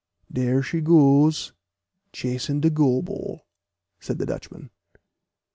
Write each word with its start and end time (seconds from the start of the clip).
"Dere 0.33 0.63
she 0.63 0.81
goes, 0.81 1.53
chasing 2.11 2.59
de 2.59 2.71
Gobel," 2.71 3.45
said 3.99 4.17
the 4.17 4.25
Dutchman. 4.25 4.71